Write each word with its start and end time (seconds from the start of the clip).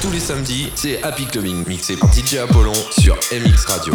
Tous 0.00 0.10
les 0.10 0.20
samedis, 0.20 0.70
c'est 0.74 1.02
Happy 1.02 1.26
Clubbing, 1.26 1.66
mixé 1.68 1.94
par 1.94 2.10
DJ 2.12 2.36
Apollon 2.36 2.72
sur 2.98 3.16
MX 3.32 3.66
Radio. 3.66 3.94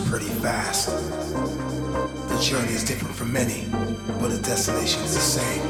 pretty 0.00 0.28
fast. 0.40 0.88
The 2.28 2.38
journey 2.40 2.72
is 2.72 2.84
different 2.84 3.14
for 3.14 3.24
many, 3.24 3.66
but 4.20 4.28
the 4.28 4.40
destination 4.42 5.02
is 5.02 5.14
the 5.14 5.20
same. 5.20 5.62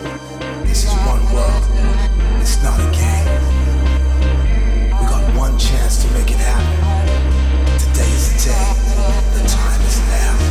This 0.65 0.85
is 0.85 0.93
one 1.07 1.23
world, 1.33 1.65
it's 2.41 2.63
not 2.63 2.79
a 2.81 2.91
game. 2.91 3.27
We 5.01 5.07
got 5.07 5.37
one 5.37 5.59
chance 5.59 6.03
to 6.05 6.11
make 6.13 6.31
it 6.31 6.37
happen. 6.37 7.79
Today 7.79 8.11
is 8.11 8.33
the 8.33 8.39
day, 8.51 8.67
the 9.35 9.49
time 9.49 9.81
is 9.83 9.99
now. 10.09 10.49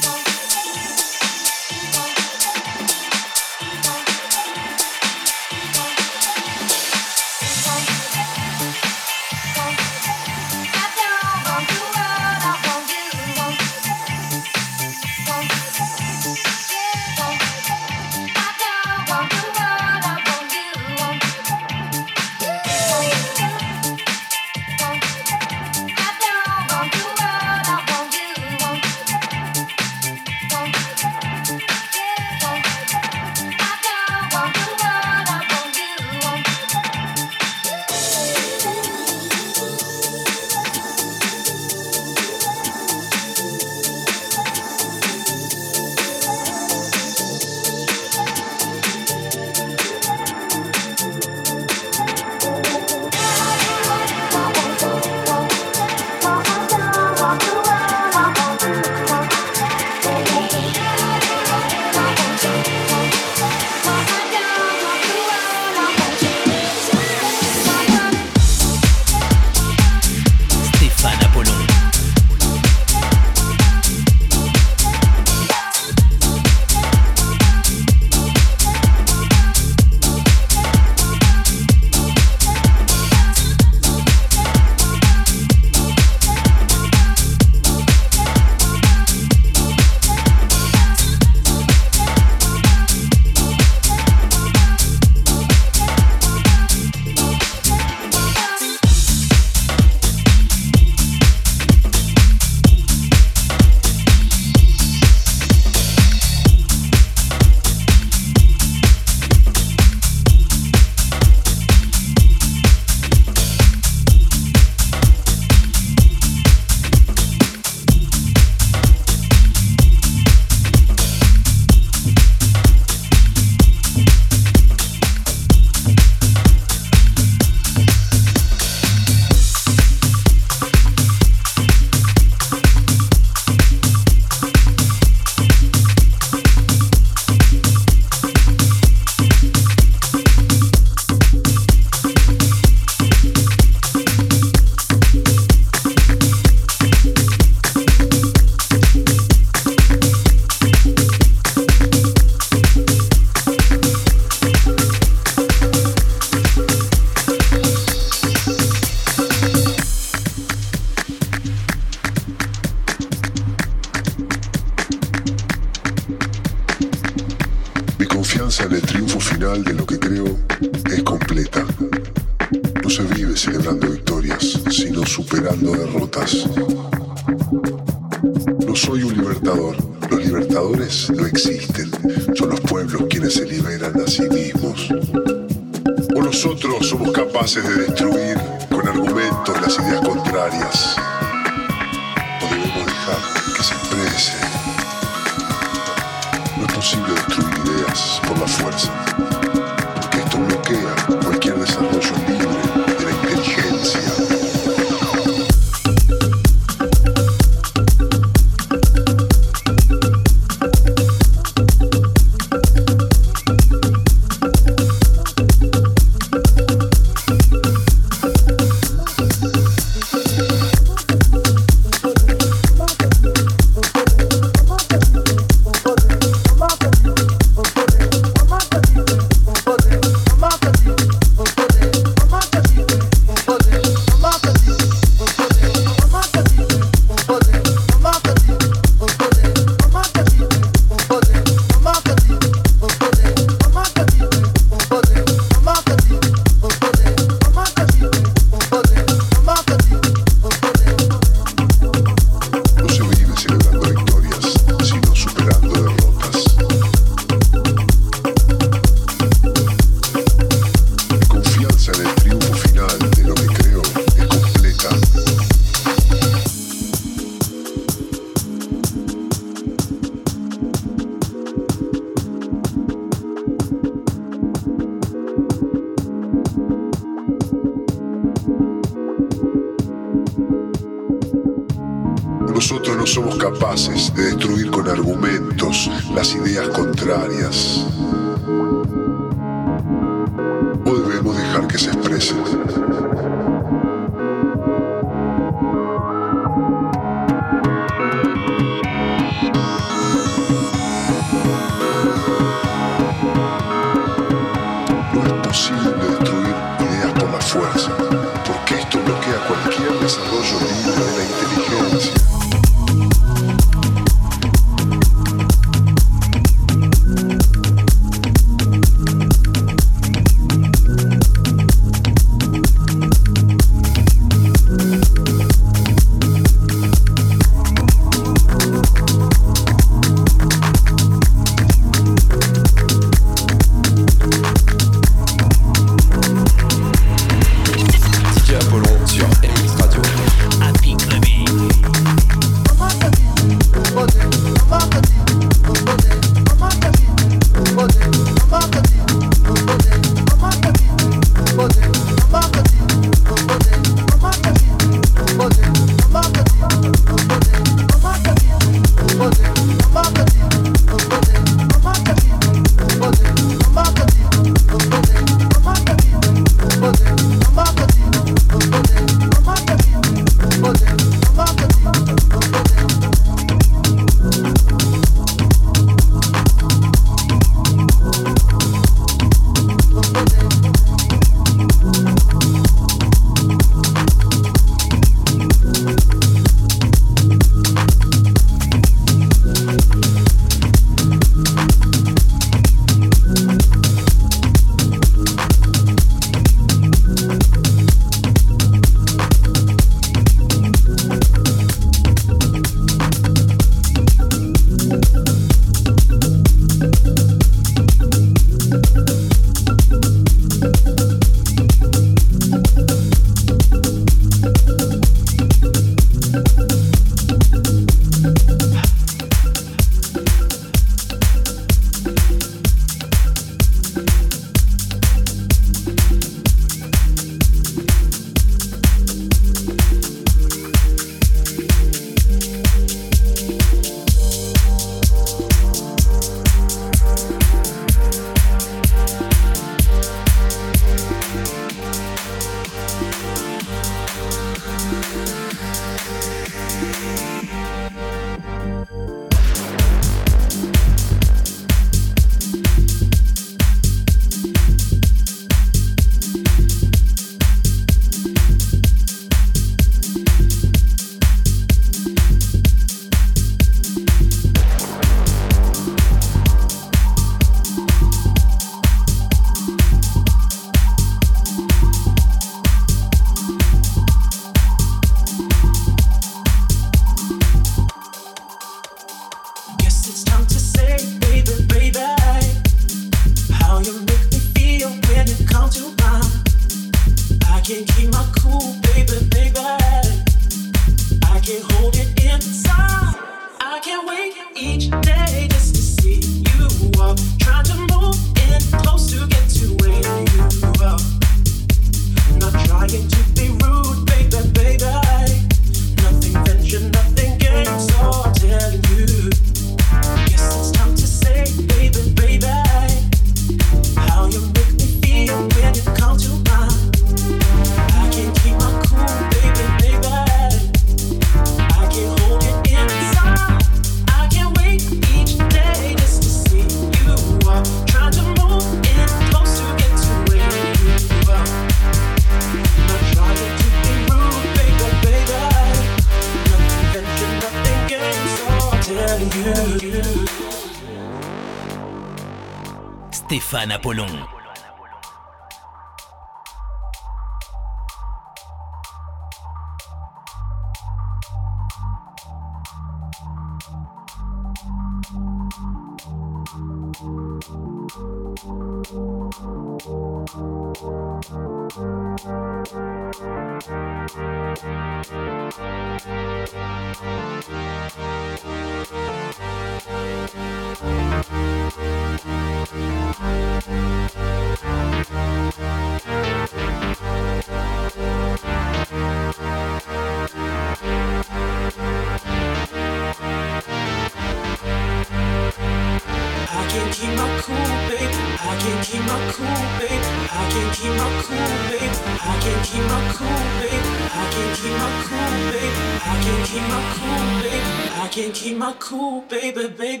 keep 590.74 590.90
my 590.90 591.22
cool, 591.26 591.36
babe. 591.70 591.94
I 592.26 592.40
can 592.40 592.64
keep 592.64 592.84
my 592.84 593.14
cool, 593.16 593.70
babe. 593.70 593.83
I 594.16 594.30
can't 594.30 594.56
keep 594.56 594.72
my 594.72 594.88
cool, 595.08 595.28
baby. 595.50 595.74
I 596.06 596.08
can't 596.22 596.46
keep 596.46 596.62
my 596.70 596.82
cool, 596.94 597.24
baby. 597.42 597.90
I 598.00 598.08
can't 598.08 598.34
keep 598.34 598.56
my 598.56 598.72
cool, 598.78 599.20
baby, 599.22 599.68
baby. 599.68 600.00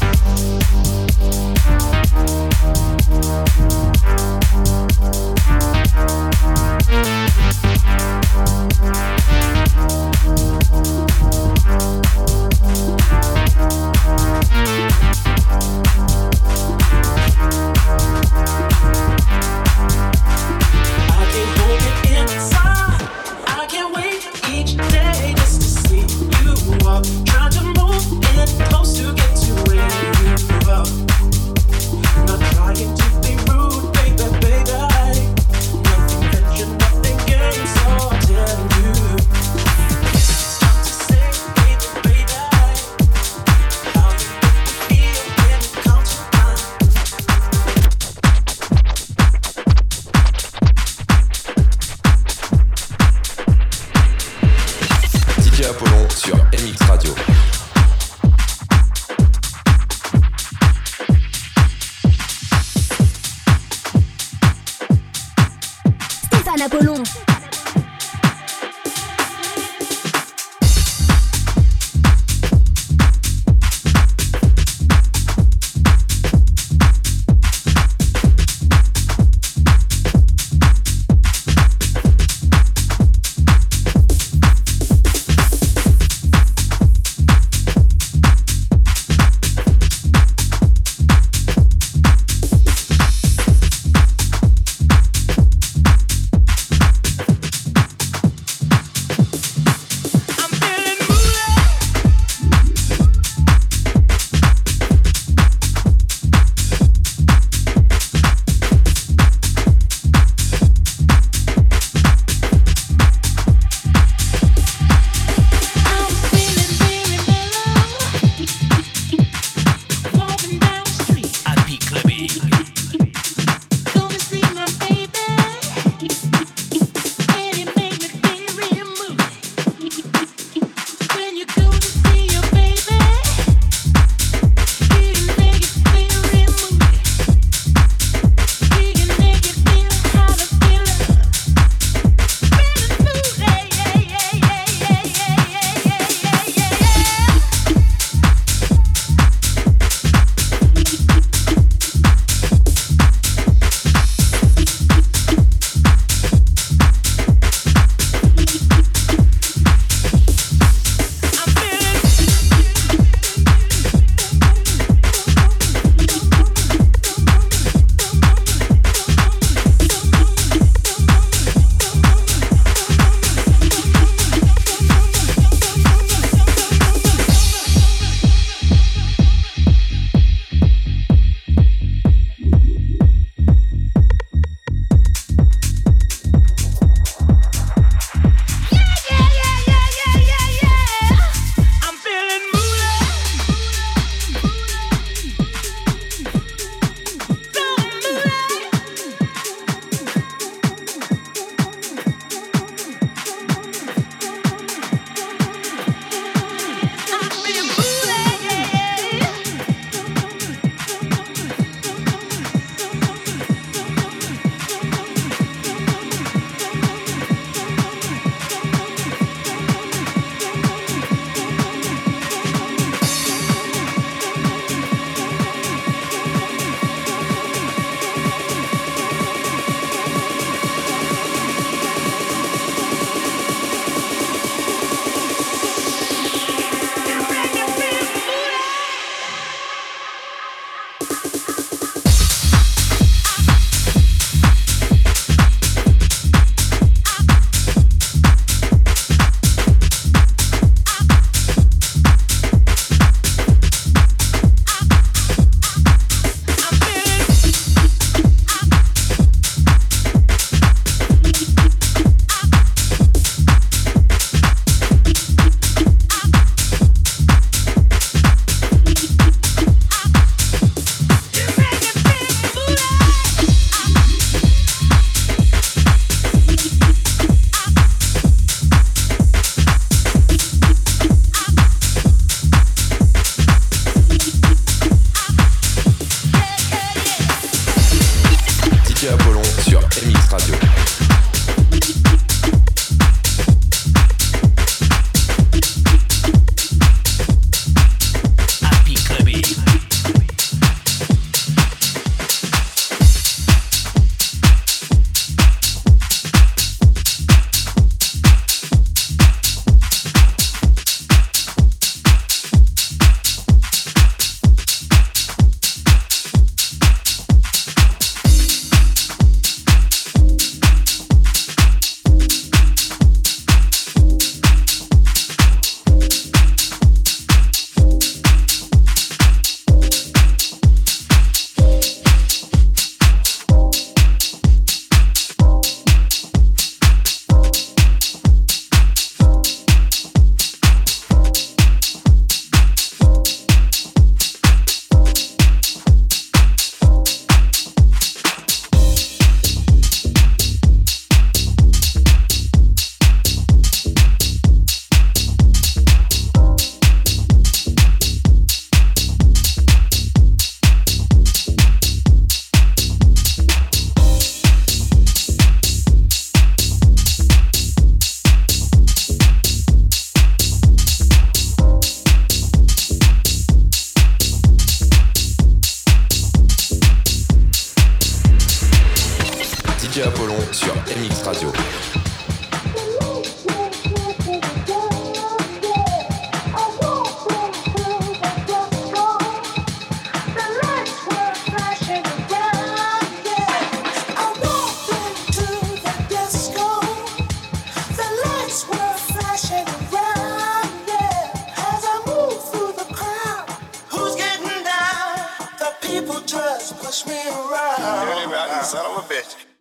Sara 408.64 408.88
Lopete. 408.88 409.55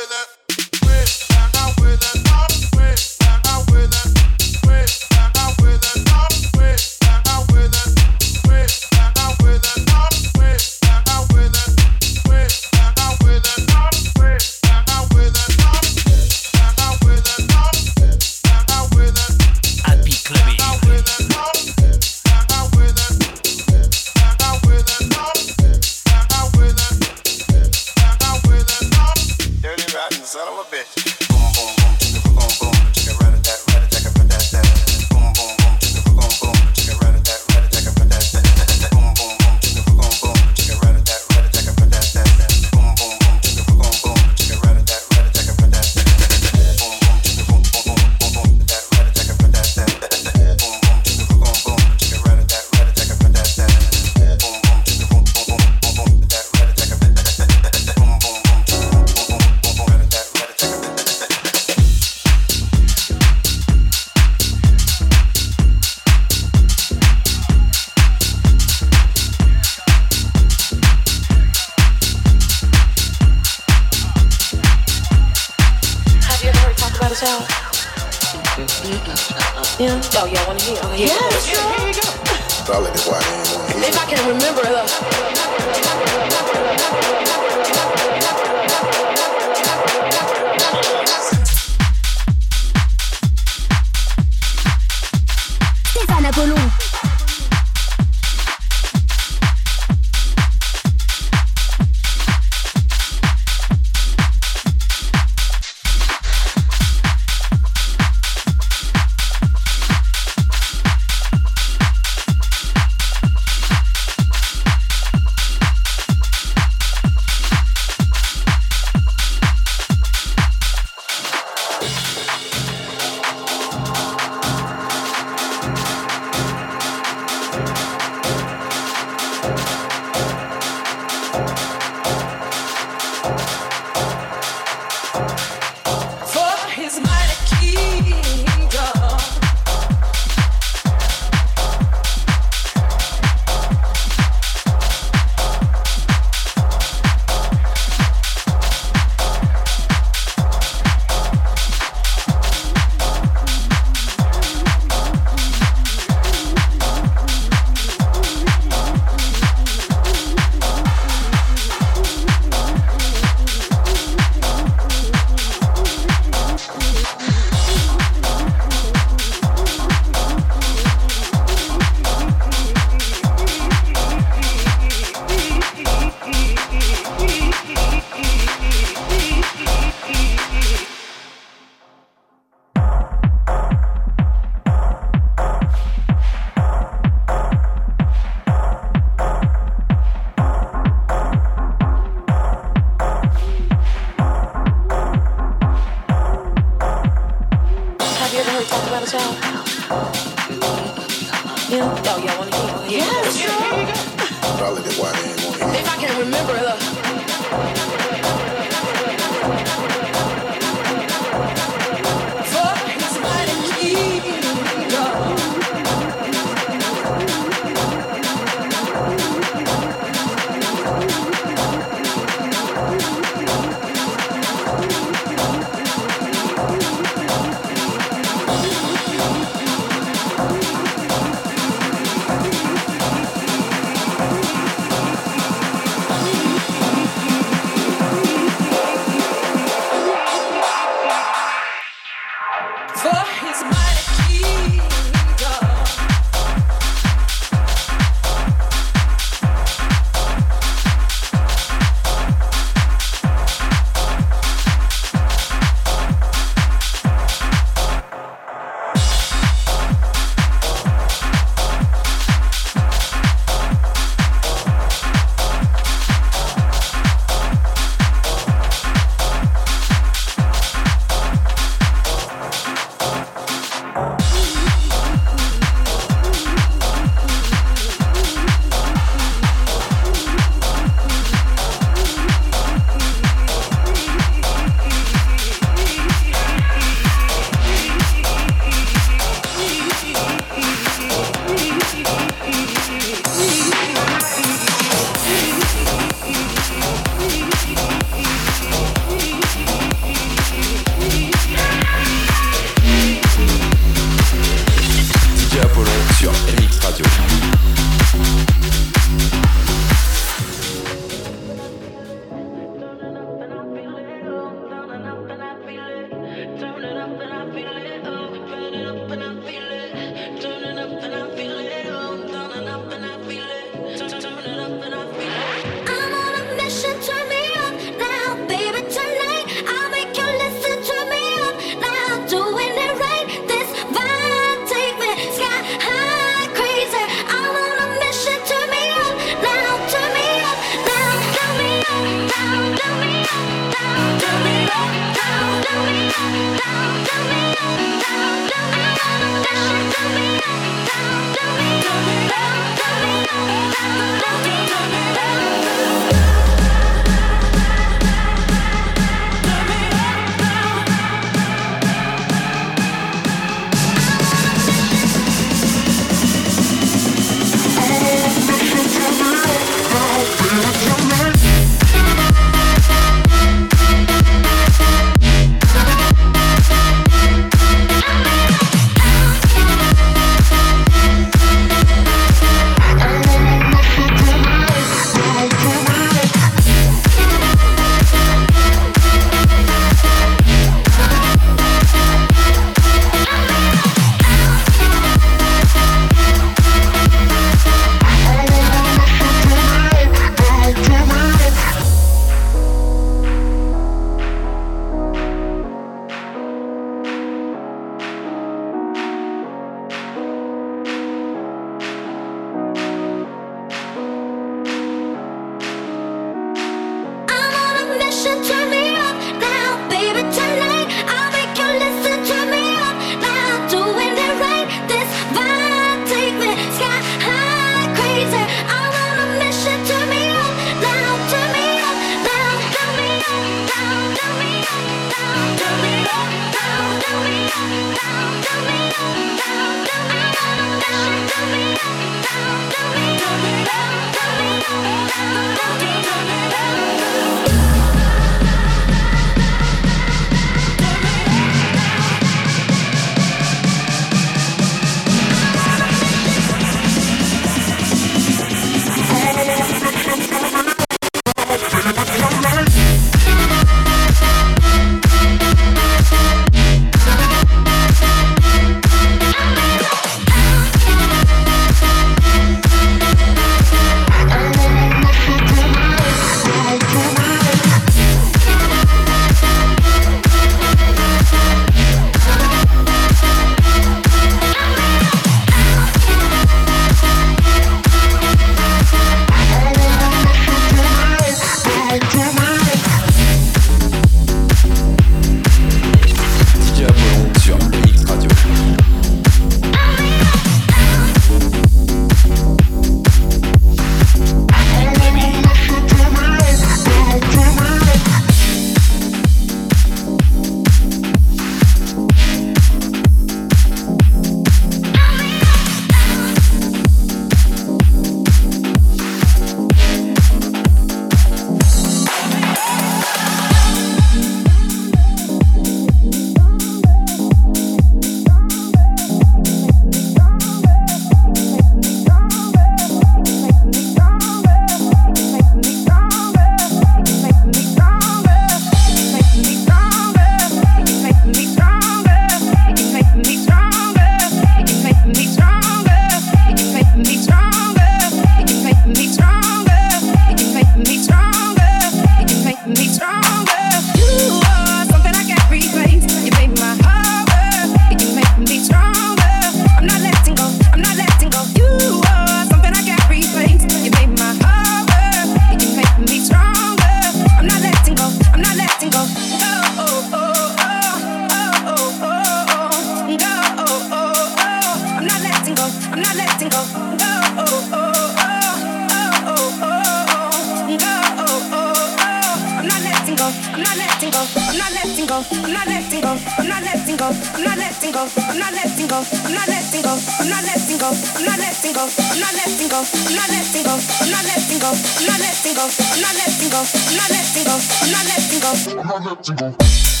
I'm 598.53 598.75
not 598.75 599.05
letting 599.05 599.35
go. 599.37 600.00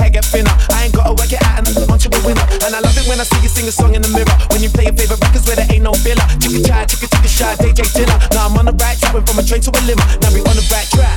hair 0.00 0.10
get 0.10 0.24
thinner. 0.24 0.52
I 0.72 0.88
ain't 0.88 0.94
gotta 0.96 1.12
work 1.12 1.28
it 1.28 1.42
out, 1.44 1.60
and 1.60 1.68
I'm 1.68 1.84
punchable 1.84 2.22
winner. 2.24 2.44
And 2.64 2.72
I 2.72 2.80
love 2.80 2.96
it 2.96 3.04
when 3.04 3.20
I 3.20 3.26
see 3.28 3.40
you 3.44 3.52
sing 3.52 3.68
a 3.68 3.72
song 3.72 3.94
in 3.94 4.02
the 4.02 4.10
mirror. 4.10 4.32
When 4.50 4.64
you 4.64 4.70
play 4.72 4.88
your 4.88 4.96
favorite 4.96 5.20
records 5.20 5.44
where 5.44 5.56
there 5.56 5.68
ain't 5.68 5.84
no 5.84 5.92
filler. 5.92 6.24
Chicka 6.40 6.60
chai, 6.64 6.84
chicka 6.88 7.06
chicka 7.12 7.28
shy, 7.28 7.52
DJ 7.60 7.84
dinner. 7.92 8.16
Now 8.32 8.48
I'm 8.48 8.56
on 8.56 8.66
the 8.66 8.76
right 8.80 8.96
track, 8.96 9.12
went 9.12 9.28
from 9.28 9.38
a 9.38 9.44
train 9.44 9.60
to 9.60 9.70
a 9.70 9.80
limo. 9.84 10.04
Now 10.24 10.32
we 10.32 10.40
on 10.40 10.56
the 10.56 10.64
right 10.72 10.88
track. 10.88 11.16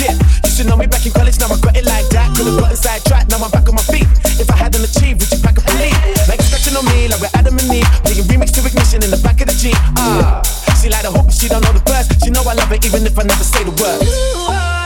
Yeah, 0.00 0.16
used 0.42 0.58
to 0.58 0.64
know 0.64 0.76
me 0.76 0.88
back 0.88 1.04
in 1.04 1.12
college, 1.12 1.38
now 1.38 1.52
I 1.52 1.60
got 1.60 1.76
it 1.76 1.84
like 1.84 2.08
that. 2.16 2.32
Could've 2.34 2.58
inside 2.72 3.04
track 3.04 3.28
now 3.32 3.38
I'm 3.40 3.50
back 3.50 3.68
on 3.68 3.74
my 3.74 3.82
feet. 3.88 4.06
If 4.36 4.50
I 4.50 4.56
hadn't 4.56 4.84
achieved, 4.84 5.24
would 5.24 5.30
you 5.32 5.40
pack 5.40 5.56
up 5.56 5.64
and 5.68 5.78
leave? 5.80 5.96
Like 6.28 6.40
stretching 6.42 6.76
on 6.76 6.84
me, 6.92 7.08
like 7.08 7.20
we're 7.20 7.32
Adam 7.32 7.56
and 7.56 7.72
Eve. 7.72 7.88
Playing 8.04 8.28
remix 8.28 8.52
to 8.56 8.60
ignition 8.60 9.02
in 9.02 9.10
the 9.10 9.20
back 9.24 9.40
of 9.40 9.48
the 9.48 9.56
Jeep. 9.56 9.76
Ah, 9.96 10.40
uh, 10.40 10.74
she 10.76 10.88
like 10.88 11.02
the 11.02 11.10
hook, 11.10 11.26
but 11.26 11.34
she 11.34 11.48
don't 11.48 11.64
know 11.64 11.72
the 11.72 11.84
first. 11.88 12.12
She 12.24 12.30
know 12.30 12.44
I 12.44 12.54
love 12.54 12.70
it 12.72 12.84
even 12.84 13.06
if 13.06 13.18
I 13.18 13.24
never 13.24 13.44
say 13.44 13.64
the 13.64 13.72
word. 13.80 14.04
You 14.04 14.81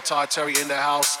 check 0.00 0.08
it 0.08 0.12
out, 0.12 0.30
Todd 0.30 0.30
Terry 0.30 0.60
in 0.60 0.68
the 0.68 0.76
house. 0.76 1.19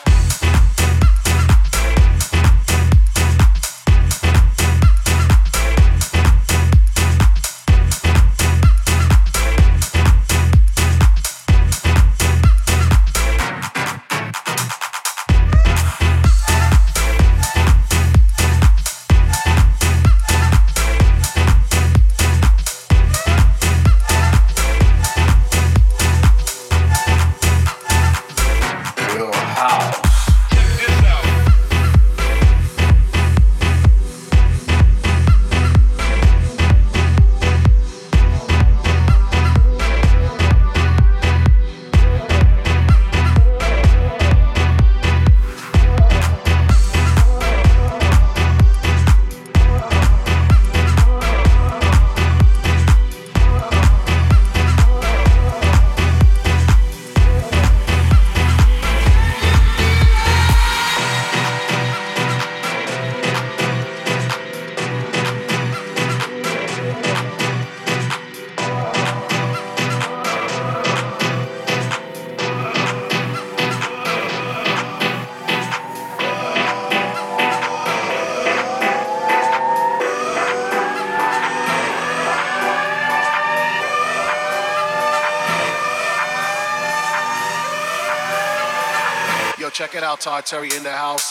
Terry 90.20 90.68
in 90.76 90.82
the 90.82 90.90
house. 90.90 91.29